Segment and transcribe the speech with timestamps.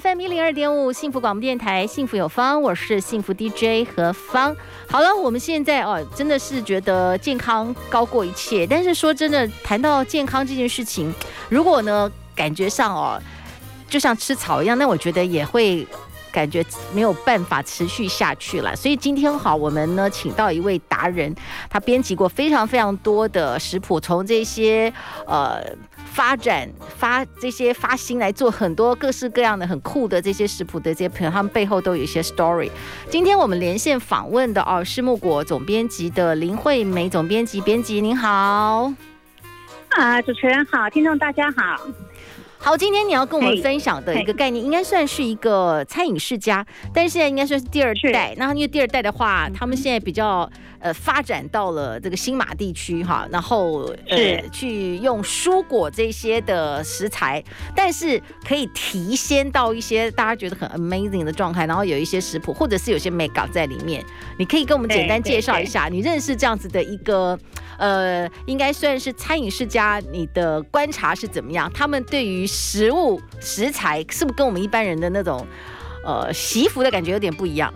[0.00, 4.56] FM 一零二点五，幸福广播电台，幸福有方，我是幸福 DJ 何芳。
[4.88, 8.66] 好了，我们现在哦，真的是觉得健康高过一切。
[8.66, 11.12] 但是说真的，谈到健康这件事情，
[11.50, 13.20] 如果呢，感觉上哦，
[13.88, 15.86] 就像吃草一样，那我觉得也会。
[16.32, 21.34] 感觉没有办法持续下去了，所以今天好，我们呢请到一位达人，
[21.68, 24.92] 他编辑过非常非常多的食谱，从这些
[25.26, 25.60] 呃
[26.12, 32.70] 发展发这些发心来做很多各式各样的很酷的这些食谱的这些朋友，他们背后都有一些 story。
[33.08, 38.92] 今天我们连线访问的哦是木果总编辑的林惠梅总编辑，编辑您好，
[39.90, 41.80] 啊主持人好，听众大家好。
[42.62, 48.34] 好，今天你要跟我们分享的一个概念，应该算是一个餐饮世家，但是现在应该算是第二代。
[48.36, 57.42] 那因为第二代的话，他们现在比较呃发展到了这个新马地区哈，然后呃去用蔬果这些的食材，
[57.74, 64.04] 但是可以提鲜到一些大家觉得很 amazing 的状态，然后有一些食谱或者是有些 make up 在里面。
[64.38, 67.38] 你可以跟我们简单介绍一下，你认识这样子的一个。
[67.78, 71.72] 呃，应该算是餐饮世家，你的观察是怎么样？
[71.72, 75.46] 他们对于食物食材是不是跟我们一般人的那种
[76.04, 77.72] 呃习俗的感觉有点不一样？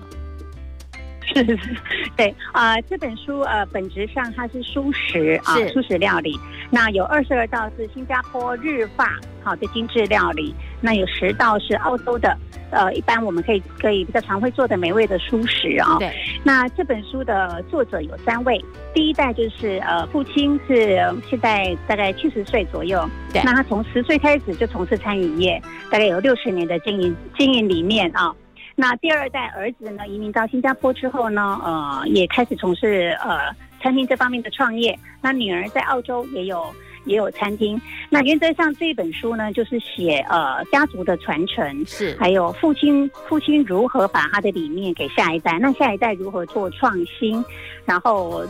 [1.26, 1.76] 是是是，
[2.16, 6.38] 对啊、呃，这本书呃本质上它是素食啊，素食料理。
[6.70, 12.36] 那有二十二道是新加坡日法好的精致料理，那有十道是澳洲的。
[12.70, 15.96] 呃，一般我们可以可以比较常会做的美味的素食啊。
[16.00, 16.12] 对。
[16.42, 18.60] 那这本书的作者有三位，
[18.92, 20.98] 第一代就是呃，父亲是
[21.30, 23.08] 现在大概七十岁左右。
[23.32, 23.40] 对。
[23.44, 28.34] 那他从十岁开始就从事餐饮业，大概有六十年的经营经营理念啊。
[28.76, 34.98] 那第二代儿子呢，移民到新加坡之后呢，呃，也开始从事呃餐厅这方面的创业。
[35.20, 36.64] 那女儿在澳洲也有。
[37.06, 47.44] 也有餐厅，那原则上这本书呢，就是写呃家族的传承，是还有父亲父亲如何把他的理念给下一代，那下一代如何做创新，
[47.84, 48.42] 然后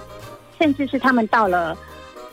[0.56, 1.76] 甚至是他们到了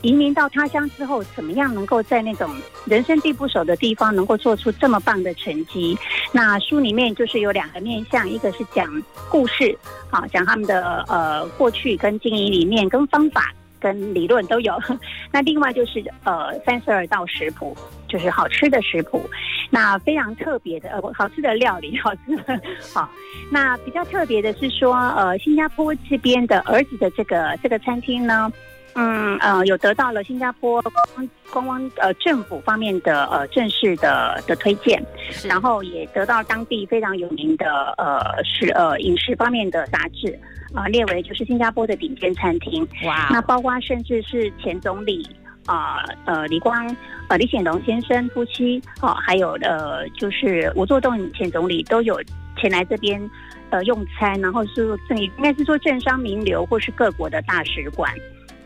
[0.02, 2.54] 移民到他乡之后，怎么样能够在那种
[2.84, 5.96] 人生地不熟的地方，能够做出这么棒的成绩？
[6.32, 8.86] 那书里面就是有两个面向，一个是讲
[9.30, 9.76] 故事，
[10.10, 13.52] 啊，讲他们的呃过去跟经营理念跟方法。
[13.80, 14.72] 跟理论都有，
[15.32, 17.76] 那另外就是呃三十二道食谱，
[18.06, 19.28] 就是好吃的食谱，
[19.70, 22.60] 那非常特别的呃好吃的料理，好吃的
[22.94, 23.10] 好。
[23.50, 28.52] 那比较特别的是说，呃新加坡这边的儿子的这个这个餐厅呢，
[28.94, 35.02] 嗯呃有得到了新加坡观光观光呃政府方面的呃正式的的推荐，
[35.44, 40.38] 然后也得到当地非常有名的呃是呃饮食方面的杂志。
[40.74, 42.88] 啊、呃，列为就是新加坡的顶尖餐厅。
[43.04, 43.28] 哇！
[43.30, 45.22] 那包括甚至是前总理
[45.66, 46.96] 啊，呃，呃李光
[47.28, 52.18] 呃李显龙先生夫妻哦、呃，还有呃就是吴作栋前总理都有
[52.56, 53.20] 前来这边
[53.68, 58.10] 呃用餐，然后是这里应该是说政商名流或是各国的大使馆。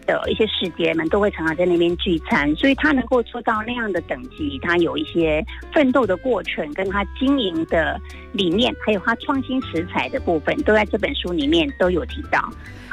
[0.06, 8.00] 的一些使节们都会常常在那边聚餐，所以他能够做到那样的等级，他有一些奋斗的过程，跟他经营的
[8.32, 12.40] 理念，还有他创新食材的部分，都在这本书里面都有提到。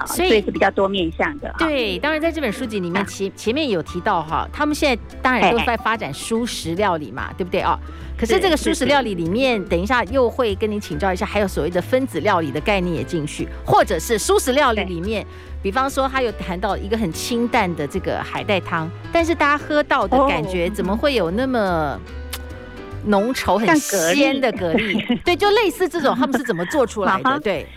[0.07, 1.53] 所以，所以是比较多面向的。
[1.59, 7.79] 对，当然在这本书籍里面前前面有提到哈，他们现在当然都在发展蔬食料理嘛，对不对啊？
[8.25, 15.25] 可是这个素食料理里面，等一下又会跟你请教一下，还有所谓的分子料理的概念也进去，或者是素食料理里面，
[15.61, 21.99] 比方说他有谈到一个很清淡的这个海带汤，但是大家喝到的感觉怎么会有那么
[23.05, 25.19] 浓稠、很鲜的蛤蜊？
[25.25, 27.39] 对，就类似这种，他们是怎么做出来的？
[27.43, 27.67] 对。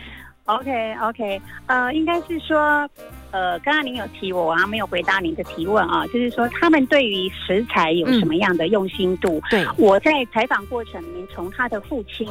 [0.44, 2.88] OK OK，呃，应该是说，
[3.36, 9.38] 呃，刚刚您有提我，我还没有回答您的提问啊，就是说他们对于食材有什么样的用心度？
[9.38, 12.26] 嗯、对，我在采访过程里面，从他的父亲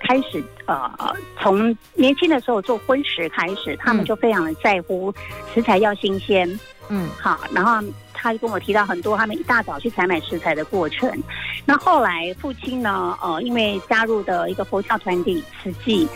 [0.00, 0.90] 开始，呃，
[1.38, 5.12] 从年轻的时候做荤食开始，他们就非常的在乎
[5.54, 6.48] 食材要新鲜。
[6.88, 7.86] 嗯，好，然后
[8.26, 11.10] 他就跟我提到很多他们一大早去采买食材的过程。
[11.64, 16.08] 那后来父亲呢，呃，因为加入的一个佛教团体慈济。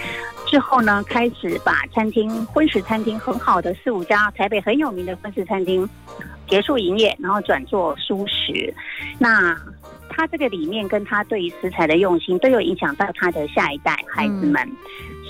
[0.47, 5.89] 之后呢，开始把餐厅荤食餐厅很好的四五家台北很有名的荤食餐厅
[6.49, 8.75] 结束营业，然后转做蔬食。
[9.17, 9.57] 那
[10.09, 14.69] 他这个理念跟他对于食材的用心，都有影响到他的下一代孩子们。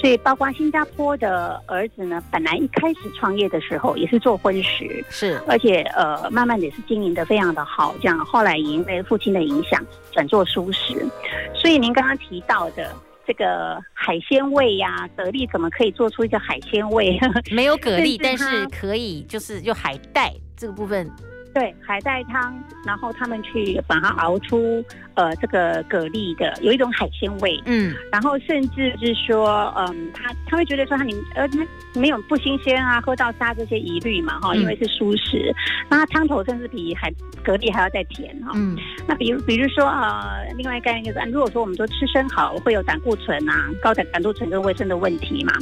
[0.01, 7.95] 所以，包括新加坡的儿子呢，本来一开始创业的时候也是做荤食，是，而且呃，慢慢的也是经营的非常的好。
[8.01, 11.07] 这样，后来也因为父亲的影响，转做熟食。
[11.55, 12.91] 所以，您刚刚提到的
[13.27, 17.21] 这个海鲜味呀，蛤蜊怎么可以做出一个海鲜味？
[17.53, 21.11] 没有蛤蜊， 但是可以就是用海带这个部分。
[21.53, 22.55] 对，海带汤，
[22.87, 31.49] 然后他们去把它熬出呃这个蛤蜊的有一种海鲜味，嗯，然后甚至是说，嗯，他他会觉得说他你呃
[31.95, 35.53] 没有不新鲜啊，喝到沙这些疑虑嘛哈，因为是蔬食，
[35.89, 37.13] 那它汤头甚至比海
[37.45, 45.53] 蛤蜊还要再甜哈，嗯，那比如比如说呃，另外一个概念就是，如果说我们说吃生蚝会有胆固醇啊，高胆胆固醇跟卫生的问题嘛，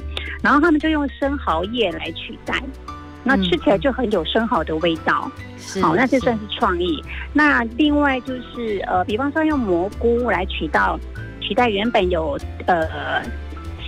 [0.43, 2.63] 然后他们就用生蚝叶来取代。
[3.29, 5.31] 那吃起来就很有生蚝的味道，
[5.83, 7.05] 好，那这算是创意。
[7.35, 10.99] 那另外就是呃，比方说用蘑菇来取到
[11.41, 13.23] 取代原本有呃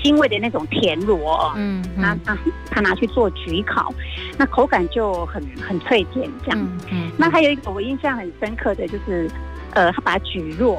[0.03, 2.37] 腥味的那种田螺，嗯，那他
[2.71, 3.93] 他拿去做焗烤，
[4.37, 6.59] 那口感就很很脆甜这样。
[6.61, 9.27] 嗯，嗯，那还有一个我印象很深刻的就是，
[9.73, 10.79] 呃，他把蒟蒻。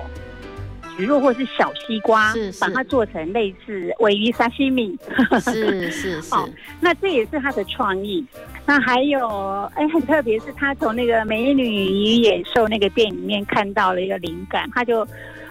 [0.97, 4.95] 蒟蒻或是小西瓜，是是把它做成类似鮪鱼沙西米，
[5.39, 6.35] 是 是是。
[6.81, 8.23] 那这也是他的创意。
[8.65, 9.27] 那还有，
[9.75, 15.05] 哎，很特别是他从那个《美女与野兽》那个电影里面看到了一个灵感，他就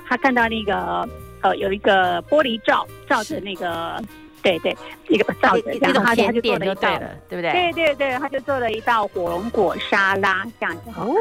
[0.08, 1.08] 他看到那个
[1.42, 4.06] 呃有一个玻璃罩罩着那个，是
[4.42, 4.76] 对对，
[5.08, 6.98] 一个罩着，然后他就做了一道，
[7.28, 7.52] 对不对？
[7.52, 10.90] 对对对，他就做了一道火龙果沙拉这样子。
[10.96, 11.14] 哦，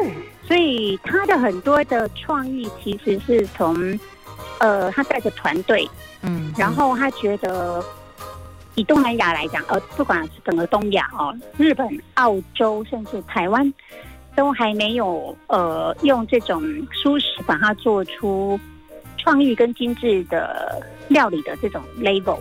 [0.47, 3.99] 所以他的很多的创意其实是从。
[4.59, 5.89] 呃，他带着团队，
[6.21, 7.81] 嗯，然后他觉得，
[8.75, 13.73] 以东南亚来讲，呃，不管是整个东亚哦，日本、澳洲，甚至台湾，
[14.35, 16.61] 都还没有呃用这种
[16.91, 18.59] 蔬食把它做出
[19.17, 22.39] 创意跟精致的料理的这种 label，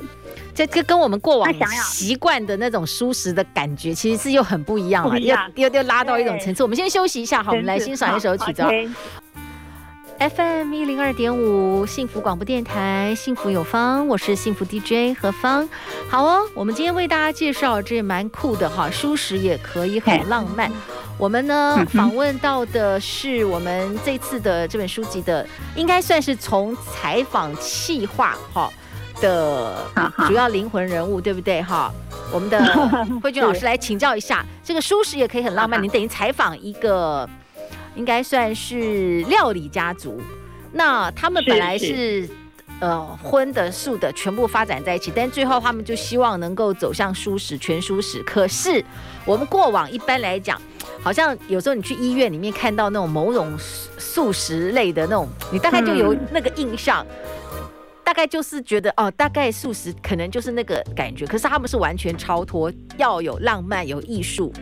[0.55, 1.53] 这这跟我们过往
[1.83, 6.63] 习惯的那种舒适的感觉，其实是又很不一样了，又又又拉到一种层次。
[6.63, 8.63] 我们先休息一下，好，我们来欣赏一首曲子。
[10.19, 15.69] FM 一零二点五，幸福广播电台，幸福有方，我是幸福 DJ 何芳。
[16.11, 20.73] 好哦，我们今天为大家介绍这蛮酷的哈，舒适也可以很浪漫。
[21.17, 28.69] 我们呢访问到的是我们这次的这本书籍的，应该算是从采访企划哈
[29.21, 29.87] 的
[30.27, 31.93] 主要灵魂人物，对不对哈？
[32.33, 32.59] 我们的
[33.23, 37.29] 慧君老师来请教一下，这个舒适也可以很浪漫，你等于采访一个。
[37.99, 40.21] 应该算是料理家族，
[40.73, 42.29] 那他们本来是，
[42.79, 48.23] 呃荤的素的全部发展在一起，但最后他们就希望能够走向蔬食全蔬食。
[48.23, 48.83] 可是
[49.25, 50.63] 我们过往一般来讲，
[51.03, 57.05] 好像有时候你去医院里面看到那种某种素食类的那种，你大概就有那个印象，
[57.53, 57.69] 嗯、
[58.05, 61.27] 大概就是觉得哦，大概素食可能就是那个感觉。
[61.27, 64.53] 可是他们是完全超脱，要有浪漫，有艺术。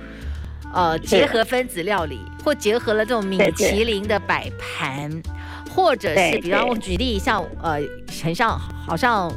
[0.76, 5.10] 呃，结合分子料理，或结合了这种米其林的摆盘，
[5.74, 7.80] 或者是比方我举例像呃，
[8.22, 9.32] 很像好像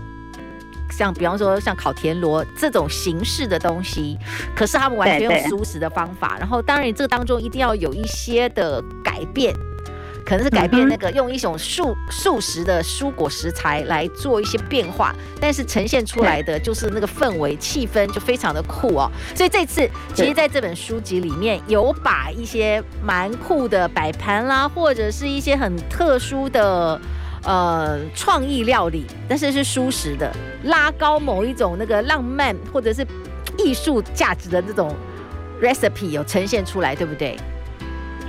[0.91, 4.18] 像比方说像烤田螺这种形式的东西，
[4.53, 9.56] 可是他们完全用熟食的方法，然后当然这个当中一定要有一些的改变。
[10.29, 15.11] 可能是改变那个用一种素素食的蔬果食材来做一些变化，
[15.42, 19.11] 但是呈现出来的就是那个氛围气氛就非常的酷哦。
[19.33, 27.01] 所以这次其实在这本书籍里面有把一些蛮酷的摆盘啦，或者是一些很特殊的
[27.44, 30.31] 呃创意料理，但是是蔬食的，
[30.65, 33.04] 拉高某一种那个浪漫或者是
[33.57, 34.95] 艺术价值的这种
[35.59, 37.35] recipe 有呈现出来，对不对？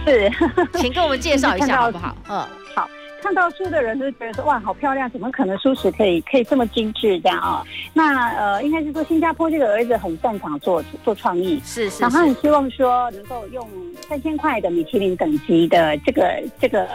[0.04, 0.30] 是，
[0.75, 2.16] 请跟我们介绍一下好不好？
[2.28, 2.88] 嗯，好，
[3.23, 7.64] 看到书的人就觉得说哇，好漂亮，怎么可能书食可以可以这么精致这样啊？
[7.92, 13.69] 那呃，应该是说新加坡这个儿子很擅长做做创意，是是，是，然后他很希望说能够用
[14.09, 16.88] 三千块的米其林等级的这个这个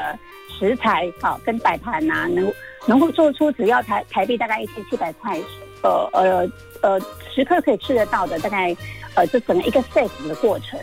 [0.59, 2.51] 食材，好跟摆盘啊，能
[2.87, 5.39] 能够做出只要台台币大概一千七百块，
[5.83, 6.99] 呃呃呃，
[7.33, 8.75] 食客可以吃得到的，大概
[9.15, 10.79] 呃，这整个一个 set 的过程。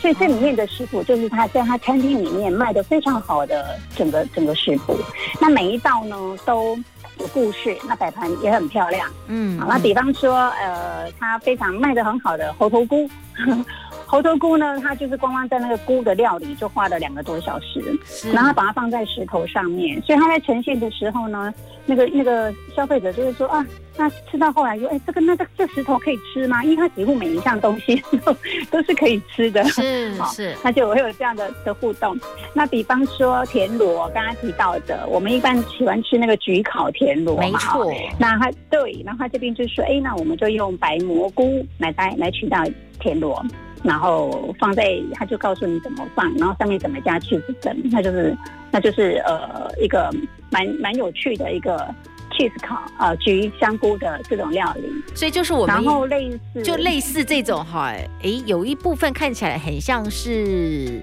[0.00, 4.94] 所以这里面的食谱就是他在他餐厅里面卖的非常好的整个整个食谱，
[5.40, 6.76] 那每一道呢都
[7.18, 13.08] 有故事，那摆盘也很漂亮，嗯，好，那比方说呃，他非常卖的很好的猴头菇，
[14.04, 18.30] 猴头菇呢，它就是光光在那个菇的料理就花了两个多小时，是。
[18.30, 21.52] 然后把它放在石头上面，所以它在呈现的时候呢，
[21.86, 23.64] 那个那个消费者就会说啊，
[23.96, 26.64] 那吃到后来说，哎，这个那个这石头可以吃吗？
[26.64, 28.36] 因为它几乎每一项东西 都
[28.70, 32.18] 都是可以吃的，是 是，那就会有这样的的互动。
[32.52, 37.92] 那比方说田螺，刚刚提到的，我们一般喜欢吃那个焗烤田螺嘛，没错。
[38.18, 42.64] 那它对，然后它这边就说，哎，那我们就用白蘑菇来来来取代
[42.98, 43.44] 田螺。
[43.84, 48.34] 然后放在，他就告诉你怎么放，然后上面怎么加去子粉，那就是，
[48.70, 50.10] 那就是呃一个
[50.50, 51.94] 蛮蛮有趣的一个
[52.36, 54.82] 起司烤呃焗香菇的这种料理。
[55.14, 61.02] 所以就是我们然后类似就类似这种哈，哎，有一部分看起来很像是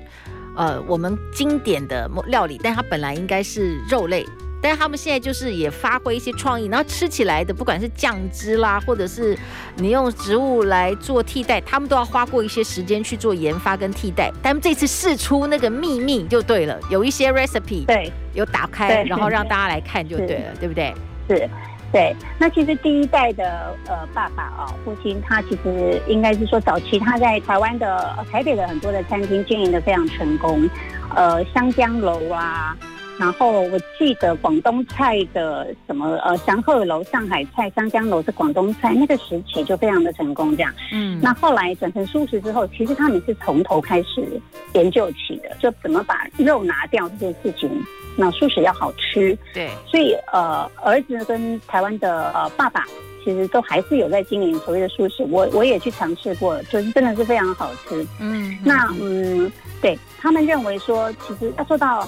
[0.56, 4.26] 呃我们经典的料理，但它本来应该是肉类。
[4.64, 9.36] 但是他们现在就是也发挥一些创意，然后吃起来的不管是酱汁啦，或者是
[9.78, 14.32] 你用植物来做替代，他们都要花过一些时间去做研发跟替代。
[14.44, 20.94] 他们这次试出那个秘密就对了，有一些 recipe 对有打开，然后让大家来看就对了，对不对？
[21.36, 21.50] 是，
[21.92, 22.16] 对。
[22.38, 30.70] 那其实第一代的呃爸爸啊、父亲他其实应该是说早期他在台湾的台北的很多的餐厅经营的非常成功，
[31.16, 32.76] 呃香江楼啊。
[33.22, 40.74] 然后我记得广东菜的什么呃祥鹤楼、上海菜、香江楼是广东菜，那个时期就非常的成功这样。
[40.92, 44.42] 嗯，那后来转成素食之后，其实他们是从头开始
[44.74, 47.70] 研究起的，就怎么把肉拿掉这件事情。
[48.18, 52.84] 那素食要好吃，对，所以呃儿子跟台湾的呃爸爸
[53.24, 55.24] 其实都还是有在经营所谓的素食。
[55.30, 58.04] 我我也去尝试过，就是真的是非常好吃。
[58.20, 59.50] 嗯，那嗯
[59.80, 62.00] 对他们认为说，其实要做到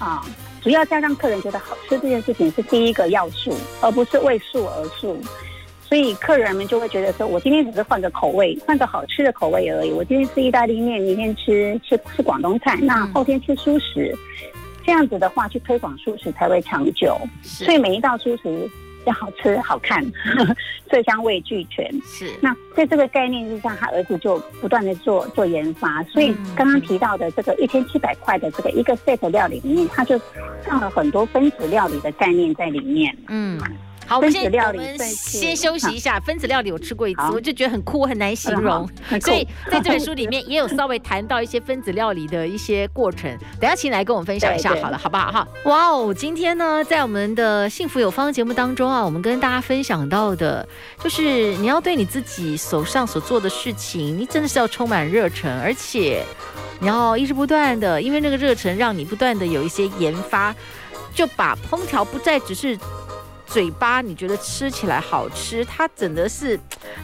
[0.00, 0.24] 啊。
[0.62, 5.16] 主要在让客人觉得好吃这件事情是第一个要素，而不是为素而素。
[5.80, 9.90] 所以客人们就会觉得说，我今天只是换个口味，换个好吃的口味而已。
[9.90, 14.14] 我今天吃意大利面，明天吃吃吃广东菜，那后天吃素食，
[14.84, 17.16] 这样子的话去推广素食才会长久。
[17.42, 18.70] 所以每一道素食。
[19.04, 20.04] 要好吃好看，
[20.90, 21.90] 色香味俱全。
[22.04, 26.02] 是，那在这个概念之下，他儿子就不断的做做研发。
[26.04, 30.18] 所以刚刚提到的这个一千七百块的这个一个 set 料理里面，他就
[30.64, 33.16] 放了很多分子料理的概念在里面。
[33.28, 33.60] 嗯。
[34.08, 36.18] 好，我们先我们先休息一下。
[36.18, 38.88] 分子料理我吃过一次，我就觉得很酷，很难形容。
[39.20, 43.30] 所以在这本书里面 也有稍微谈到一些分子料理的一些过程。
[43.60, 45.30] 等下请来跟我们分享一下好了，好不好？
[45.30, 50.66] 哈，哇哦，今天呢，在我们的幸福有方节目当中啊，我们跟大家分享到的，
[51.04, 56.24] 就是你要对你自己手上所做的事情，你真的是要充满热忱，而且
[56.80, 60.54] 你要一直不断的，因为那个热忱让你不断的有一些研发，
[61.14, 62.78] 就把烹调不再只是。
[63.48, 66.58] 嘴巴你觉得吃起来好吃，它整的是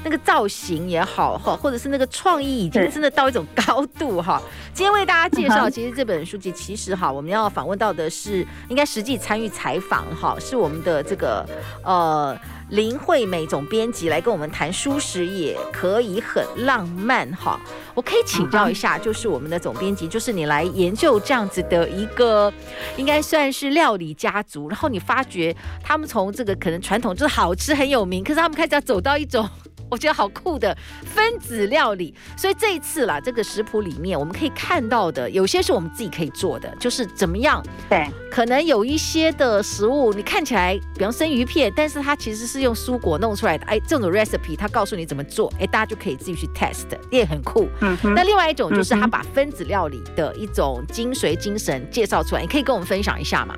[0.04, 4.40] 那个造型也好哈，或者是那个创意已经真的到一种高度哈。
[4.74, 11.44] 今天为大家介绍，其实这本书籍其实哈，我们要访问到的是应该实际参与采访哈，是我们的这个
[11.82, 12.38] 呃。
[12.70, 17.60] 林惠美总编辑来跟我们谈蔬食也可以很浪漫哈，
[17.94, 22.52] 我可以请教一下，就是我们的总编辑，就是你来研究这样子的一个，
[22.96, 29.48] 应该算是料理家族，然后你发觉他们从这个可能传统就是好吃很有名，可是他们开始要走到一种。
[29.94, 37.64] 我觉得好酷的分子料理，所以这一次啦，这个食谱里面我们可以看到的，有些是我们自己可以做的，就是怎么样？
[37.88, 47.68] 对，可能有一些的食物，你看起来，比方生鱼片，但是它其实是用蔬果弄出来的，哎，这种 recipe 它告诉你怎么做，哎，大家就可以自己去 test，也很酷。
[47.80, 47.96] 嗯。
[48.02, 53.56] 那另外一种就是他把分子料理的一种精髓精神介绍出来，你可以跟我们分享一下吗？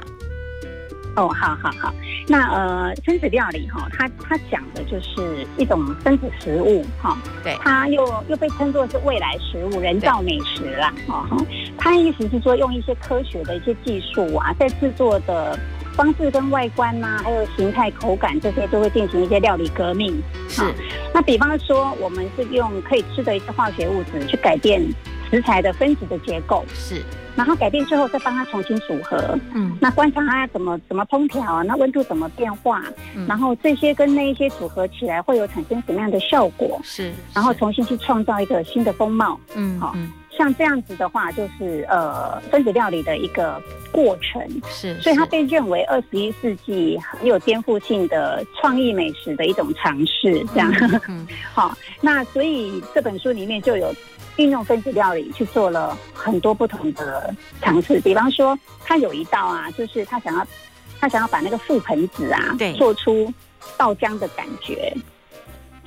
[1.16, 1.94] 哦，好好好，
[2.28, 11.26] 那呃，分子料理哈，它它讲的就是一种分子食物哈，对，它又又被称作是未来食物、人造美食啦，哦，
[11.78, 15.58] 它意思是说用一些科学的一些技术啊，在制作的
[15.94, 20.23] 方式跟外观呐、啊，还有形态、口感这些，都会进行一些料理革命。
[20.50, 20.62] 是，
[21.14, 24.82] 那比方说，我们是用可以吃的一些化学物质去改变
[25.30, 26.64] 食材的分子的结构。
[26.75, 27.02] 是。
[27.35, 29.38] 然后改变之后，再帮它重新组合。
[29.52, 32.83] 嗯，那观察它怎么怎么烹调，那温度怎么变化，
[33.14, 36.80] 嗯、然后这些跟那一些组合起来会有产生什么样的效果？
[36.83, 39.38] 是，然后重新去创造一个新的风貌。
[39.54, 39.95] 嗯，好，
[40.30, 43.61] 像这样子的话，就是呃分子料理的一个
[43.92, 44.42] 过程。
[44.71, 50.42] 是，所以它被认为二十一世纪很有颠覆性的创意美食的一种尝试。
[50.54, 50.73] 这样，
[51.06, 53.95] 嗯， 好，那所以这本书里面就有。
[54.37, 60.47] 运用分子料理去做了很多不同的尝试，比方说，他有一道啊，就是他想要，
[61.00, 63.33] 他想要把那个覆盆子啊，对，做出
[63.76, 64.93] 爆浆的感觉。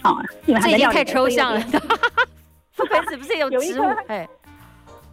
[0.04, 1.60] 哦，因为他的料理太抽象了。
[2.76, 3.84] 覆盆子不是有植物？
[4.08, 4.28] 哎，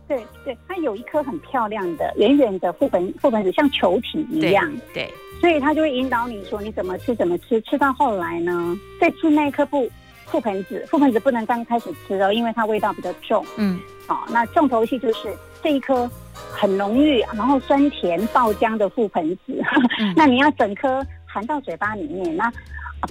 [0.06, 4.72] 对对，它有一颗很漂亮的圆圆的覆盆覆盆子，像球体一样。
[4.94, 5.04] 对。
[5.04, 9.86] 对所以他就会引导你说你怎么吃怎么吃，吃到后来呢，再吃那一颗覆
[10.36, 13.44] 覆盆子，覆盆子不能刚开始吃哦，因为它味道比较重。
[13.56, 16.08] 嗯，好、哦，那重头戏就是这一颗
[16.50, 19.62] 很浓郁，然后酸甜爆浆的覆盆子，
[19.98, 22.52] 嗯、 那你要整颗含到嘴巴里面，那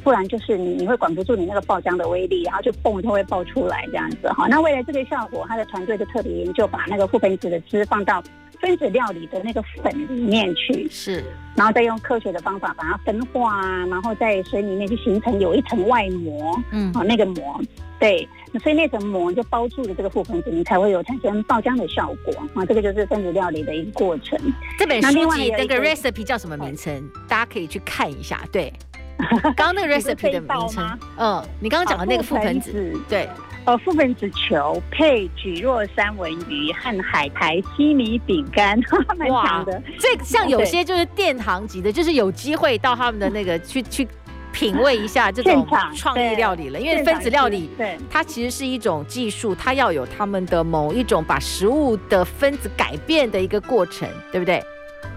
[0.03, 4.47] 不然就是你你会管不住你那个爆浆的威力，然后就嘣就会爆出来这样子哈、哦。
[4.47, 8.21] 那为了这个效果，他的团队就特别研究，把那个覆盆子的汁放到。
[8.65, 11.23] 分子料理的那个粉里面去，是，
[11.55, 17.61] 然后再用科学的方法把它分化啊，然后在水里面去形成有一层外膜，嗯，啊，那个膜，
[17.99, 18.27] 对，
[18.63, 22.65] 所以那层膜就包住了这个覆盆子，你才会有产生爆浆的效果啊。
[22.65, 24.39] 这个就是分子料理的一个过程。
[24.79, 27.07] 这本书籍那个 recipe 叫什么名称？
[27.27, 28.41] 大家可以去看一下。
[28.51, 28.73] 对，
[29.55, 33.29] 刚刚那个 recipe 的名称，嗯，你刚刚讲的那个覆盆子，对。
[33.65, 38.79] 呃，覆盆子球配蒟蒻三文鱼和海苔西米饼干，
[39.17, 39.81] 蛮强的。
[39.97, 44.07] 这像有些就是殿堂级的，就是有机会到他们的那个去去
[44.53, 46.79] 品味一下这种创意料理了。
[46.79, 54.63] 因为分子料理，对它其实是一种技术，它要有他们的某一种把食物的分子改变的一个过程，对不对？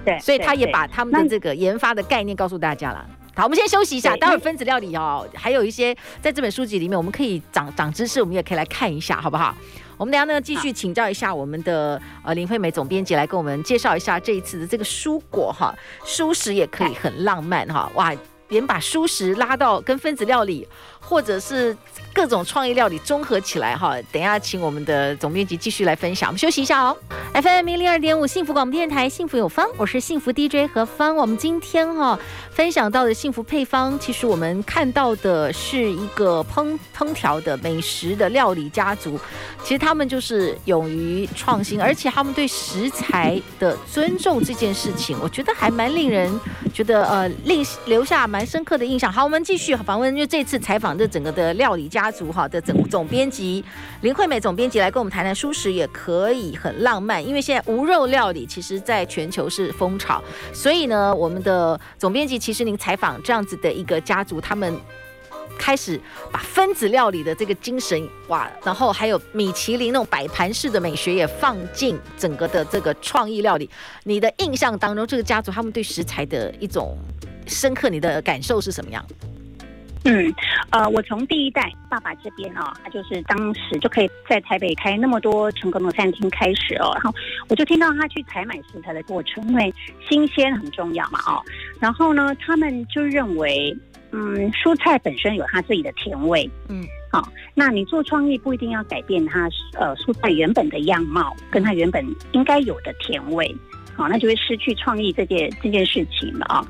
[0.07, 3.07] 对，所以他也把他们的这个研发的概念告诉大家了。
[3.38, 4.16] 好，我们先休息一下。
[4.16, 9.57] 待会儿分子料理哦，还有一些在这本书籍里面，我们可以长长知识，我们也可以来看一下，好不好？
[9.97, 15.73] 我们等下呢继续请教一下我们的呃林惠美总编辑，来跟我们介绍一下这一次的这个蔬果哈，
[16.04, 18.12] 蔬食也可以很浪漫哈，哇，
[18.49, 20.67] 连把蔬食拉到跟分子料理。
[21.00, 21.75] 或者是
[22.12, 26.28] 各种创意料理综合起来哈，等一下请我们的总编辑继续来分享。
[26.28, 26.95] 我们休息一下哦。
[27.33, 31.17] FM 一零二点五幸福广播电台，幸福有方，我是幸福 DJ 何芳。
[31.17, 32.19] 我们今天哈
[32.50, 39.19] 分享到的幸福配方，其实我们看到的是一个烹烹调的美食的料理家族。
[39.62, 46.38] 其实他们就是勇于创新，而且他们对食材的尊重这件事情，我觉得还蛮令人
[46.75, 49.12] 觉得呃令留下蛮蛮深刻的印象。
[49.12, 50.97] 好，我们继续访问，就这次采访。
[50.97, 53.64] 这整个的料理家族哈的总总编辑
[54.00, 64.73] 林惠美总编辑来跟我们谈谈蔬食也可以很浪漫，因为现在无肉料理其实在全球是风潮，所以呢，我们的总编辑其实您采访这样子的一个家族，他们
[65.59, 73.68] 开始把分子料理的这个精神哇，然后还有米其林那种摆盘式的美学也放进整个的这个创意料理。
[74.05, 76.96] 你的印象当中，这个家族他们对食材的一种
[77.48, 79.04] 深刻，你的感受是什么样？
[80.04, 80.32] 嗯，
[80.70, 87.12] 呃，我从第一代爸爸这边哦，他就是当时就可以在台北开那么多成功的餐厅开始哦，然后
[87.48, 89.74] 我就听到他去采买食材的过程，因为
[90.08, 91.42] 新鲜很重要嘛哦，
[91.80, 93.76] 然后呢，他们就认为，
[94.12, 103.54] 嗯，蔬菜本身有它自己的甜味，嗯，好，哦，那你做创意不一定要改变它，呃，蔬菜原本的样貌，跟它原本应该有的甜味。
[103.98, 106.64] 好，那就会失去创意这件这件事情了啊，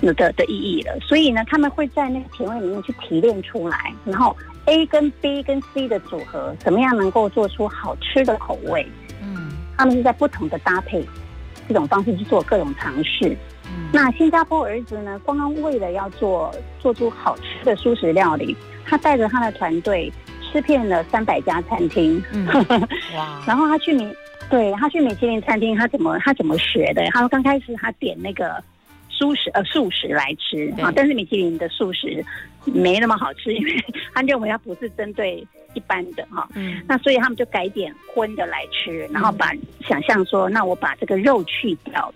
[0.00, 0.96] 有的的意义了。
[1.00, 4.36] 所以呢，他们会在那个甜味里面去提炼出来，然后
[4.66, 8.86] A 跟 B 跟 C 的组合，怎么样能够做出好吃的口味？
[9.20, 11.04] 嗯，他们是在不同的搭配
[11.66, 13.36] 这种方式去做各种尝试。
[13.64, 22.22] 嗯，那新加坡儿子呢，光光为了要做做出好吃的素食料理，他带着他的团队吃遍了三百家餐厅。
[22.32, 22.46] 嗯，
[23.18, 24.14] 哇，然后他去你。
[24.50, 27.04] 对，他去米其林餐厅，他怎么他怎么学的？
[27.10, 28.62] 他说刚开始他点那个
[29.10, 32.24] 素食呃素食来吃啊，但是米其林的素食
[32.64, 33.84] 没那么好吃，因为
[34.14, 36.48] 他认为它不是针对一般的哈。
[36.54, 39.52] 嗯，那所以他们就改点荤的来吃，然后把
[39.86, 42.12] 想象说，那我把这个肉去掉，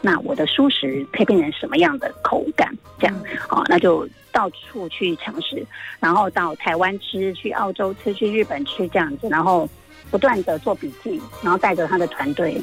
[0.00, 2.76] 那我的素食可以变成什么样的口感？
[2.98, 3.16] 这样
[3.48, 5.64] 好，那就到处去尝试，
[6.00, 9.68] 然后到台湾吃，去澳洲吃，去日本吃这样子，然后。
[10.10, 12.60] 不断的做笔记，然后带着他的团队，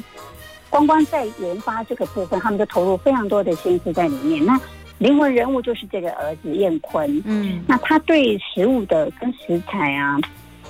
[0.68, 4.44] 光光在研发这个部分，他们就投入非常多的心思在里面。
[4.44, 4.58] 那
[4.98, 10.18] 灵魂人物就是这个儿子燕坤，嗯，那他对食物的跟食材啊，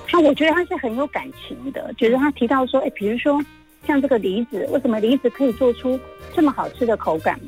[0.09, 1.93] 他我觉得他是很有感情的。
[1.97, 3.41] 就是他提到说，哎，比如说
[3.87, 5.99] 像这个梨子，为什么梨子可以做出
[6.35, 7.39] 这么好吃的口感？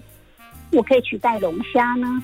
[0.70, 2.22] 我可以取代龙虾呢？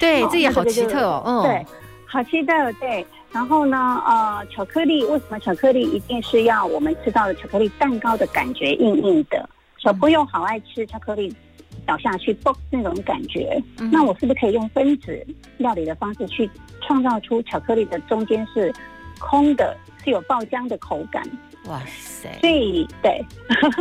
[0.00, 1.66] 对， 这也好奇特哦，嗯，对，
[2.06, 3.06] 好奇特，对。
[3.34, 9.50] 然后呢，呃，巧克力为什么巧克力一定是要我们吃到的巧克力蛋糕的感觉硬硬的？
[9.78, 11.34] 小朋友好爱吃巧克力，
[11.84, 13.60] 倒下去啵那种感觉。
[13.80, 15.26] 嗯、那我是不是可以用分子
[15.58, 16.48] 料理的方式去
[16.80, 18.72] 创造出巧克力的中间是
[19.18, 21.22] 空的，是有爆浆的口感？
[21.66, 22.30] 哇塞！
[22.40, 23.20] 所以对，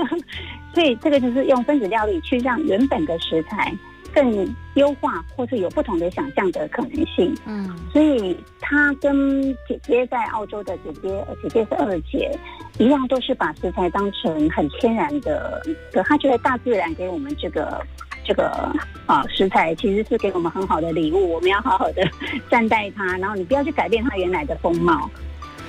[0.74, 3.72] 所以这个就是用分子料理去让原本的食材
[4.14, 7.36] 更优化，或是有不同的想象的可能性。
[7.46, 12.32] 嗯，所以他跟姐姐在澳洲的姐姐，姐姐是二姐，
[12.78, 15.62] 一样都是把食材当成很天然的，
[16.06, 17.82] 他觉得大自然给我们这个
[18.24, 18.72] 这个
[19.06, 22.04] 啊食材其实是给我们很好的礼物，我们要好好的
[22.50, 25.10] 善待它，然后你不要去改变它原来的风貌。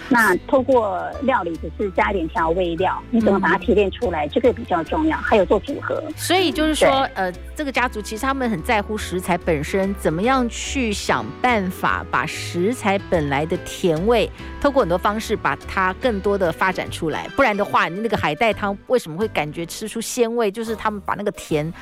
[0.08, 5.16] 那透过料理只是加一点调味料，你怎么把它提炼出来，嗯、这个比较重要。
[5.16, 17.26] 还有做组合，所以就是说，呃，这个家族其实他们很在乎食材本身，怎么样去想办法把食材本来的甜味，透过很多方式把它更多的发展出来。
[17.34, 20.50] 不然的话，你那个海带汤为什么会感觉吃出鲜味？
[20.50, 21.72] 就是他们把那个甜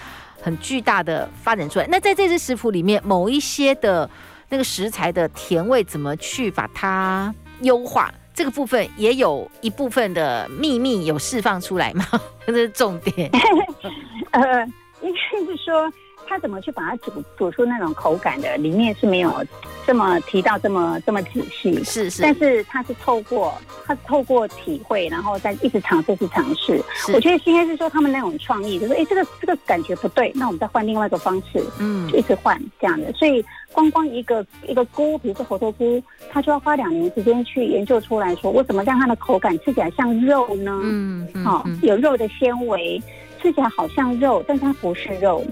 [0.41, 1.87] 很巨大的发展出来。
[1.89, 4.09] 那在这支食谱里面，某一些的
[4.49, 7.35] 那个食材的甜味，怎么去把它？
[7.63, 12.05] 优化这个部分也有一部分的秘密有释放出来吗？
[12.47, 13.31] 这是重点。
[14.33, 14.43] 呃，
[15.03, 15.93] 应该是说
[16.27, 19.45] 他怎么去把它煮煮出那种口感的，里面是没有
[19.87, 21.85] 这么提到这么这么仔细。
[21.85, 23.53] 是是，但是他是透过
[23.85, 26.83] 他是透过体会，然后再一直尝试，去尝试。
[27.13, 33.45] 我觉得应该是说他们那种创意，就是哎，这个这个感觉不对，那我们再换另外一个方式，嗯，就一直换这样的，所以。
[33.73, 40.79] 光光一个一个菇，比如说猴头菇，它就要花两年时间去研究出来说，我怎么让它的口感吃起来像肉呢？
[40.83, 43.03] 嗯，好、嗯哦，有肉的纤维，
[43.41, 45.45] 吃起来好像肉，但它不是肉。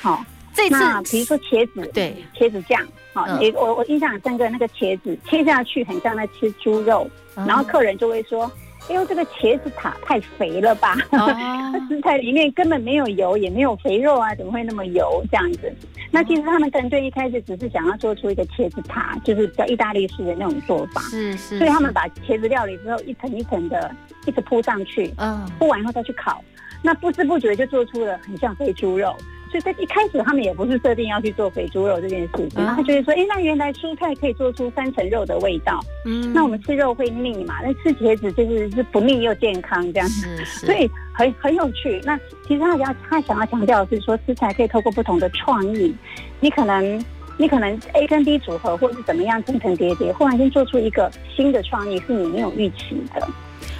[0.00, 2.80] 好、哦，这次那比如说茄子，对，茄子酱，
[3.12, 8.50] 好、哦，你、嗯、我我印象很深刻，那个茄子切下去很像在吃猪肉，嗯、然后客人就会说。
[8.88, 10.94] 因为这个茄子塔太肥了吧？
[11.10, 11.88] 它、oh.
[11.88, 15.72] 食材里面根本没有油，也没有肥肉啊，怎么会那么油这样子？
[16.10, 21.00] 那其实他们团队一开始只是想要做出一个茄子塔，就是叫意大利式的那种做法。
[21.02, 21.58] 是是，是。
[21.58, 23.90] 所以他们把茄子料理之后，一层一层的
[24.26, 26.42] 一直铺上去，嗯，铺完以后再去烤，
[26.82, 29.14] 那不知不觉就做出了很像肥猪肉。
[29.54, 37.54] 所以在一开始，他们也不是设定要去做肥猪肉这件事情，他觉得说，哎，那原来蔬菜可以做出三层肉的味道，嗯，那我们吃肉会腻嘛？
[37.62, 42.00] 那吃茄子就是是不腻又健康这样子，所以很很有趣。
[42.04, 45.94] 那其实他要他想要强调的是说，食材可以透过不同的创意，
[46.40, 47.04] 你可能
[47.38, 53.28] 你可能 A 跟 B 组合，或者是怎么样层层叠叠，忽然间做出一个新的创意，是你没有预期的。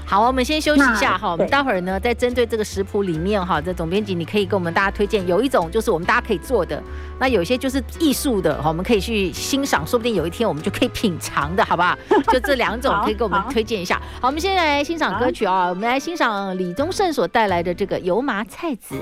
[0.07, 1.33] 好，我们先休息一下哈。
[1.33, 5.27] 我们待会儿呢，再针对这个食谱里面哈，这总编辑你可以给我们大家推荐。
[5.27, 6.83] 有一种就是我们大家可以做的，
[7.19, 11.97] 那有些就是艺术的哈，我们可以去欣赏，说不定有一天我们就可以品尝的，好不好？
[12.33, 13.97] 就这两种可以给我们推荐一下。
[13.97, 18.97] 好，好，我们先来欣赏歌曲啊，我们来欣赏李宗盛所带来的这个油麻菜籽。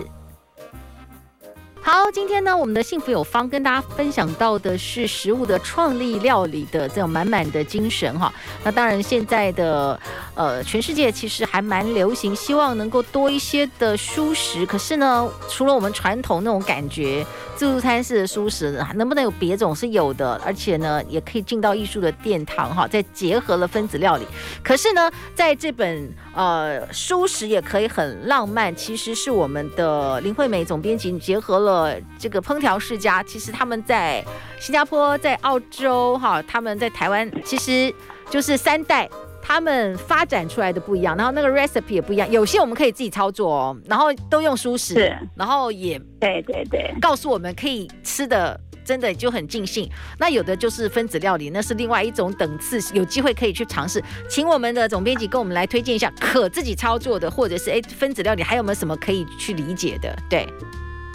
[1.84, 8.32] 好，今天呢，我们的幸福有方跟大家分享到的是食物的创意料理的这种满满的精神哈。
[8.62, 9.98] 那当然，现在的
[10.36, 14.64] 呃，全世界其实还蛮流行，希望能够多一些的蔬食。
[14.64, 20.40] 可是呢，除了我们传统那种感觉，自助餐式的蔬食，能不能有别种是有的？
[20.44, 24.24] 而且呢，也可以进到艺术的殿堂哈，再结合了分子料理。
[24.62, 31.71] 可是呢，在这本呃蔬食也可以很浪漫，其实是我们的林惠美总编辑结合了。
[31.72, 34.22] 呃，这个烹调世家，其实他们在
[34.60, 37.92] 新加坡、在澳洲，哈，他们在台湾，其实
[38.28, 39.08] 就是三代，
[39.42, 49.90] 他们发展出来的不一样，然后那个 recipe 也不一样，有些我们可以自己操作哦，然后都用熟食，是然后也对对对，告诉我们可以吃的，真的就很尽兴。
[50.18, 54.02] 那有的就是分子料理，那是另外一种等次，有机会可以去尝试。
[54.28, 60.16] 请我们的总编辑跟我们来推荐一下可自己操作的，或者是哎分子料理还有没有什么可以去理解的？
[60.28, 60.46] 对。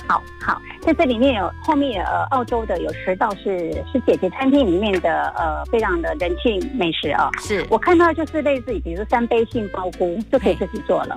[0.07, 7.29] 好好，在这里面有后面呃，澳洲的有十道是是姐姐餐厅里面的呃，非常的人气美食哦。
[7.39, 11.15] 是我看到就是类似于比如说三杯杏鲍菇就可以自己做了。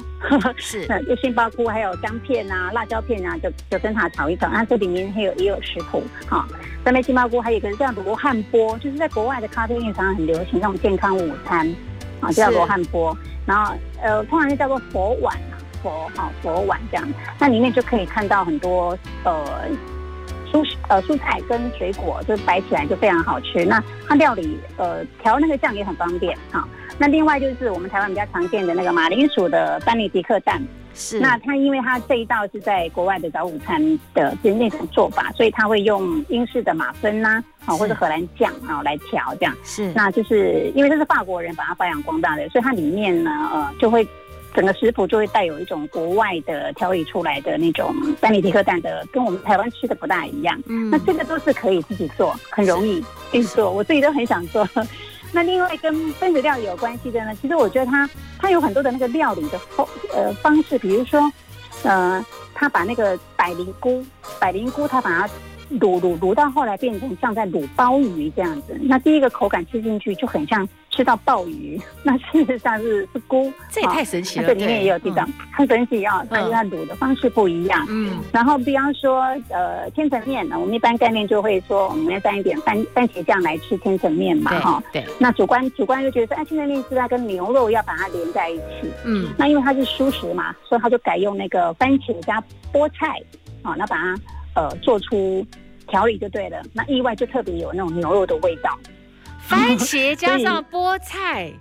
[0.57, 4.48] 是， 就杏鲍菇还有姜片啊、辣椒片啊，就就跟它炒一炒。
[4.48, 6.44] 那这里面还有也有食谱哈，
[6.85, 11.72] 三杯杏鲍菇还有一个这样的罗汉波，就是在国外的咖啡店常常很流行那种健康午餐
[12.20, 13.16] 啊，叫罗汉波。
[13.46, 13.72] 然后
[14.03, 15.37] 呃，通常就叫做佛碗。
[15.83, 19.69] 佛好佛碗这样，那里面就可以看到很多呃
[20.53, 23.64] 蔬呃蔬菜跟水果，就摆起来就非常好吃。
[23.64, 26.66] 那它料理呃调那个酱也很方便哈。
[26.99, 30.62] 那另外就是我们台湾比较常见的那个马铃薯的班尼迪克蛋，
[30.93, 31.19] 是。
[31.19, 33.81] 那它因为它这一道是在国外的早午餐
[34.12, 39.57] 的就是那种做法，所以它会用英式的马芬呐啊或者荷兰酱啊来调这样。
[39.64, 39.90] 是。
[39.95, 44.07] 那就是因为这是法国人把它发扬光大的，所以它里面呢呃就会。
[44.55, 50.61] 整个食谱就会带有一种国外的调理出来的那种班尼迪克蛋的，跟我们台湾吃的不大一样。
[50.67, 54.69] 嗯，那这个都是可以自己做，很容易自己做，我自己都很想做。
[55.33, 58.09] 那另外跟分子料理有关系的呢，其实我觉得它
[58.39, 61.33] 它有很多的那个料理的方呃方式，比如说
[61.85, 64.05] 呃，他把那个百灵菇
[64.39, 65.31] 百灵菇，它把它。
[65.79, 74.49] 卤卤卤到后来变成像在卤鲍鱼这样子，那第一个口感吃进去就很像吃到鲍鱼，那事实上是是菇，这也太神奇了。
[74.49, 77.87] 这里面也有这种很神奇啊，但是它卤的方式不一样。
[77.89, 84.83] 嗯，然后比方说呃千层面呢，我们一般概念就会说我们要沾一点番番茄酱来吃千层面嘛，哈。
[84.93, 85.05] 对。
[85.19, 88.91] 那主观主观就觉得说，哎，千层面是它跟牛肉要把它连在一起。
[89.05, 89.29] 嗯。
[89.39, 93.21] 那因为它是蔬食嘛，所以他就改用那个番茄加菠菜，
[93.63, 94.17] 啊，那把它。
[94.57, 95.47] 呃，做出
[95.90, 96.62] 调理就对了。
[96.72, 98.79] 那意外就特别有那种牛肉的味道。
[99.46, 101.53] 番茄加上菠菜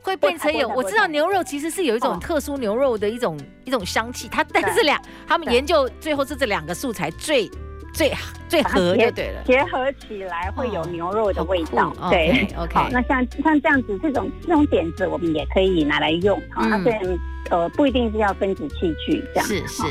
[0.00, 4.28] 会变成有， 我知道牛肉其实是有一种特殊牛肉的一种一种香气。
[4.28, 7.50] 它但是两他们研究最后是这两个素材最
[7.92, 8.12] 最
[8.48, 11.92] 最合就对了，结合起来会有牛肉的味道。
[12.10, 12.74] 对，OK。
[12.74, 16.40] 好，那像像这样子这种这种点子，我们也可以拿来用。
[16.50, 17.18] 好，它虽然
[17.50, 19.82] 呃不一定是要分子器具这样，是是。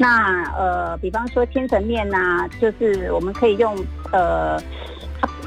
[0.00, 3.76] 那呃，比方说千层面呐，就是我们可以用
[4.10, 4.58] 呃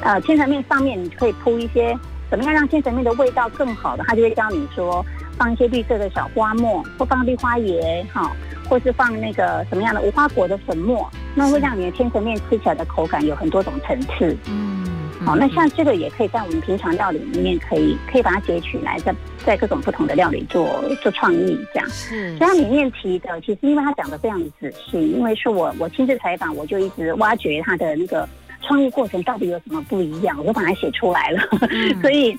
[0.04, 1.98] 呃千层面上面你可以铺一些
[2.30, 5.04] 怎么样让千层面的味道更好的，他就会教你说
[5.40, 8.32] 放一些绿色的小花末，或放绿花椰哈，
[8.70, 14.38] 或是放那个什么样的无花果的粉末，那会让你的千层面吃起来的口感有很多种层次。
[14.48, 14.83] 嗯。
[15.26, 21.90] 好，那像这个也可以在我们平常料理里面，可以可以把它截取来，在在各种不同的料理做做创意，这样。
[21.90, 22.38] 是。
[22.38, 28.28] 所以它里面提的，其实因为他讲的非常的仔细，因为是我我亲自采访，我就一直挖掘他的那个
[28.62, 31.42] 创意过程到底有什么不一样，我就把它写出来了。
[31.72, 32.38] 嗯、所以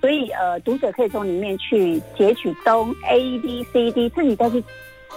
[0.00, 4.62] 所以呃，读者可以从里面去截取东 A B C D，自己再去。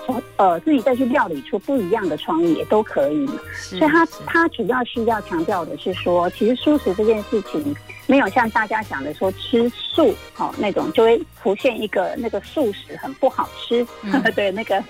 [0.06, 3.26] 从呃自己再去料理出不一样的创意也都可以，
[3.56, 7.76] 所以他他主要是要强调的是说，其实素食这件事情
[8.06, 13.86] 没有像大家想的说吃素好那种就会浮现一个那个素食很不好吃
[14.36, 14.84] 的那个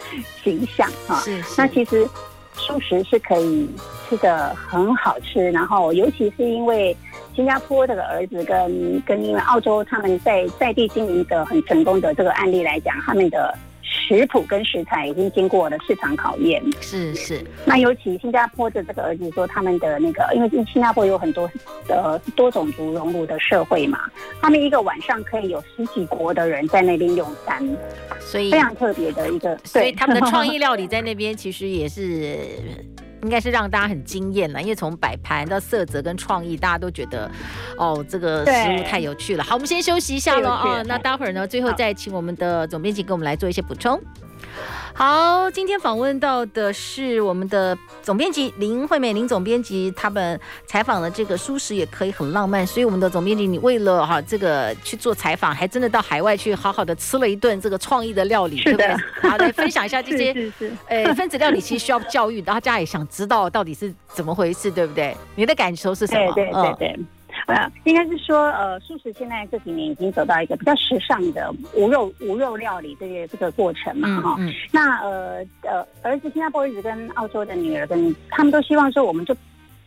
[0.43, 1.19] 形象哈。
[1.21, 2.07] 是，那其实
[2.55, 3.69] 素食是可以
[4.09, 6.95] 吃的很好吃，然后尤其是因为
[7.35, 13.55] 新加坡这个儿子跟跟因为澳洲他们在在地经营的很成功的这个案例来讲，他们的。
[13.93, 17.45] 食谱跟食材已经经过了市场考验，是是。
[17.63, 21.49] 那尤其新加坡的这个儿子说，他们的那个，因为新加坡有很多
[21.87, 23.99] 呃多种族融入的社会嘛，
[24.41, 27.63] 他们一个晚上可以有十几国的人在那边用餐，
[28.19, 29.57] 所以非常特别的一个。
[29.63, 32.57] 所以他们的创意 料理在那边其实也是。
[33.23, 37.29] 应该是让大家很惊艳了，因为从摆盘到色泽跟创意，大家都觉得，
[37.77, 39.43] 哦，这个食物太有趣了。
[39.43, 43.99] 好，我们先休息一下喽啊，那待会儿呢，最后再请我们的总编辑给我们来做一些补充。
[44.93, 58.95] 好，今天访问到的是我们的总编辑林惠美林总编辑，他们采访的这个舒适也可以很浪漫，所以我们的总编辑，你为了哈这个去做采访，还真的到海外去好好的吃了一顿这个创意的料理，对不对？
[59.21, 65.17] 好，来分享一下这些， 是是是，哎，分子料理其实需要教育，大家也想知道到底是怎么回事，对不对？
[65.35, 66.31] 你的感受是什么？
[66.33, 66.99] 对对对对。
[67.53, 74.53] 呃，应该是说，呃，素食现在这几年已经走到一个比较时尚的无肉无肉料理这个这个过程嘛，哈、嗯嗯。
[74.71, 79.35] 那呃呃，儿子新加坡儿子跟澳洲的女儿跟他们都希望说，我们就。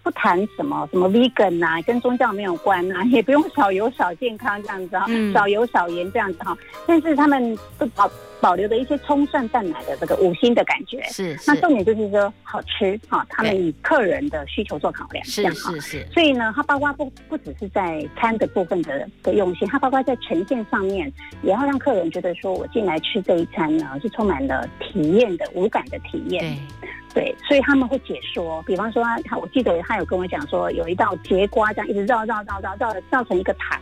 [0.07, 6.57] 不谈什么什么 vegan 呐，跟宗教没有关呐， 也不用少油少健康这样子哈，少油少盐这样子哈。
[6.87, 8.09] 但是他们都保
[8.41, 11.03] 保留了一些葱蒜蛋奶的这个五星的感觉。
[11.09, 11.37] 是。
[11.45, 15.73] 那重点就是说好吃哈，他们以客人的需求做考量，这样哈。
[15.73, 16.07] 是是。
[16.13, 26.57] 所以呢，它包括不不只是在餐的部分的的用心，它包括在呈现上面，也要让客人觉得说我进来吃这一餐呢，是充满了体验的无感的体验。
[26.81, 26.86] 对。
[27.17, 33.81] 对，所以他们会解说，比方说他，我记得他有跟我讲说，有一道节瓜这样一直绕绕绕绕绕绕成一个塔，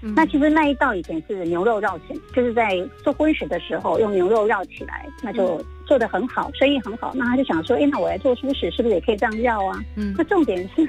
[0.00, 7.12] 嗯、那其实那一道以前是牛肉绕起，就是在做荤食的时候用牛肉绕起来，那就做得很好，生意很好。
[7.14, 9.78] 那他就想说，哎，那我来做素食是不是也可以这样绕啊？
[9.94, 10.84] 嗯，那重点是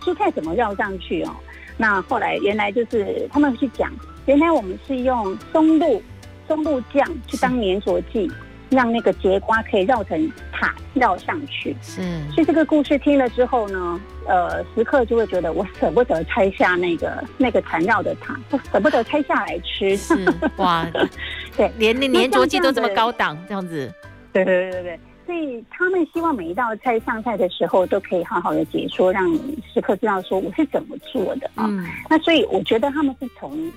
[0.00, 1.36] 蔬菜怎么绕上去哦？
[1.76, 3.92] 那后来原来就是他们去讲，
[4.24, 6.02] 原来我们是用松露
[6.48, 8.32] 松露酱去当粘着剂。
[8.70, 12.02] 让那个节瓜可以绕成塔绕上去，是。
[12.32, 19.96] 所以这个故事听了之后呢，呃，食客就会觉得我舍不得拆下那个那个缠绕的塔，我舍不得拆下来吃。
[19.96, 20.14] 是
[20.56, 20.86] 哇，
[21.56, 23.92] 对，连连粘着剂都这么高档，这样子。
[24.32, 29.32] 对对对对，所以他们希望每一道菜上菜的时候都可以好好的解说，让
[29.72, 31.66] 食客知道说我是怎么做的啊。
[31.68, 31.86] 嗯。
[32.10, 33.70] 那所以我觉得他们是从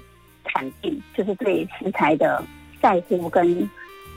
[0.45, 2.43] 产地，就是对食材的
[2.81, 3.69] 在乎跟。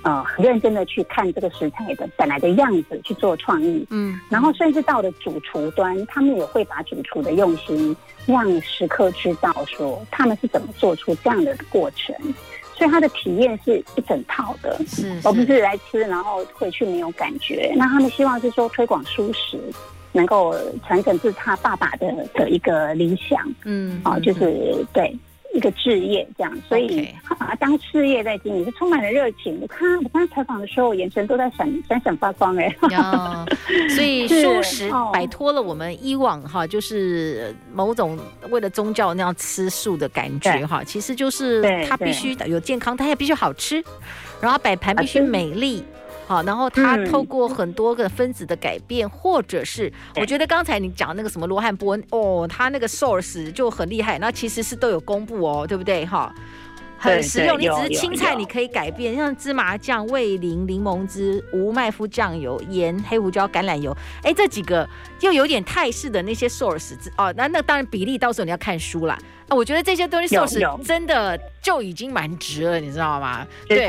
[0.02, 7.94] 呃，很认真的去看这个食材的本来的样子去做创意，嗯，然后甚至到了主厨端，他们也会把主厨的用心
[8.26, 12.14] 让食客知道说他们是怎么做出这样的过程。
[12.74, 17.74] 所以他的体验是一整套的，是，而不是来吃然后回去没有感觉。
[17.76, 19.60] 那他们希望是说推广蔬食，
[20.12, 25.14] 能够传承自他爸爸的的一个理想，嗯，啊，就是对。
[25.52, 29.58] 一个置业这样，所以他把它当事业在经营，是充满了热情。
[29.60, 32.74] 我看我刚才采访的时候，眼神都在闪闪闪发光哎。
[32.96, 33.44] 哦，
[33.94, 38.18] 所以素食摆脱了我们以往哈，就是某种
[38.50, 43.82] 为了宗教那样吃素的感觉哈，其实就是它必须有健康，它也必须好吃，
[44.40, 45.82] 然后摆盘必须美丽。
[46.30, 56.06] 好，然后它透过很多个分子的改变，嗯、或者是我觉得刚才你讲那个什么罗汉波恩哦，他那个 source 就很厉害，那其实是都有公布哦，对不对？
[56.06, 56.32] 哈，
[57.00, 57.58] 很实用。
[57.58, 64.88] 你只是青菜你可以改变，像芝麻酱、味淋、柠檬汁、无麦麸酱油、盐、黑胡椒、橄榄油，哎，这几个
[65.20, 69.18] 又有点泰式的那些 source 哦，那那当然比例到时候你要看书啦。
[69.48, 73.44] 我觉得这些东西 source 真的就已经蛮值了，你知道吗？
[73.66, 73.84] 对，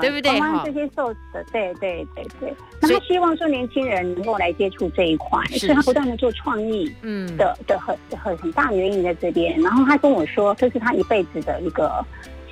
[0.00, 0.38] 对不对？
[0.64, 1.16] 这些 source，，
[1.50, 2.54] 对对对对。
[2.82, 9.58] 那他希望说年轻人能够来接触这一块，所以他不断的做创意，嗯的的很很很大的原因在这边。
[9.62, 12.04] 然后他跟我说，这是他一辈子的一个。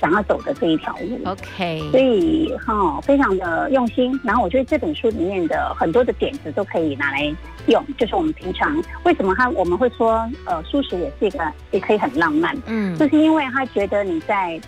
[0.05, 4.21] 想要走的这一条路，OK，所以哈、哦，非常的用心。
[4.23, 7.35] 然后我觉得这本书里面的很多的点子都可以拿来
[7.69, 7.83] 用。
[7.97, 11.39] 就是我们平常为什么他我们会说，呃，素食也是一个
[11.71, 14.61] 也可以很浪漫，嗯，就是因为他觉得你在。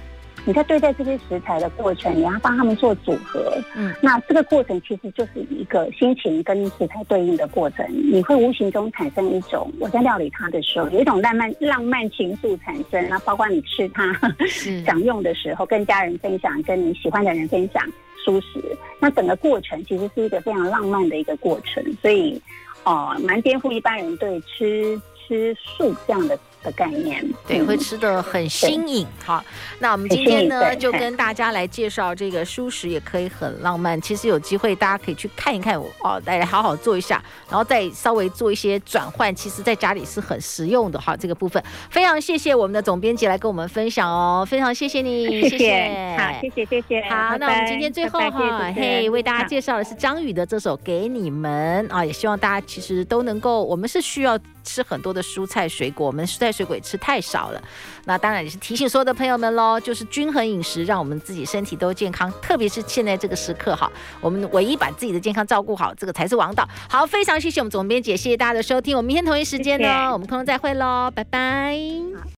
[0.46, 14.16] 你在对待这些食材的过程，你要帮他们做组合，嗯，那这个过程其实就是一个心情跟食材对应的过程，你会无形中产生一种我在料理它的时候，有一种浪漫浪漫情愫产生，那包括你吃它
[14.86, 17.82] 享用的时候，跟家人分享，跟你喜欢的人分享
[18.24, 18.62] 舒食，
[19.00, 22.40] 那整个过程其实是一个非常浪漫的一个过程，所以
[22.84, 26.38] 哦，蛮颠覆一般人对吃吃素这样的。
[26.66, 29.06] 的概念，对，会吃的很新颖。
[29.24, 29.42] 好，
[29.78, 33.98] 那我们今天呢，就跟大家来介绍这个舒适也可以很浪漫。
[34.00, 39.32] 其实有机会大家可以去看一看我哦，来好好做一下，然后再稍微做一些转换。
[39.32, 41.16] 其实在家里是很实用的哈。
[41.16, 47.00] 这个部分非常谢谢我们的总编辑来跟我们分享哦，非常谢谢你，谢谢，好，谢谢，谢谢。
[47.02, 54.36] 好，那我们今天最后哈，嘿，为大家介绍的是张宇的这首《给你们》啊，也希望大家其实都能够，我们是需要。
[54.66, 57.62] 吃很多的蔬菜水果，我们蔬菜水果也吃太少了。
[58.04, 62.30] 那当然也是提醒所有的朋友们喽，就是均衡饮食，让我们自己身体都健康。
[62.42, 66.68] 特别是现在这个时刻哈，我们唯一把自己的健康照顾好，这个才是王道。
[66.90, 68.96] 好，非常谢谢我们总编姐，谢谢大家的收听。
[68.96, 72.26] 我们明天同一时间呢，谢谢我们空中再会喽，拜拜。